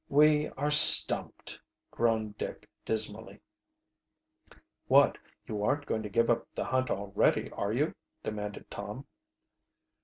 [0.09, 1.59] "We are stumped!"
[1.91, 3.39] groaned Dick dismally.
[4.87, 7.93] "What, you aren't going to give up the hunt already, are you?"
[8.23, 9.05] demanded Tom.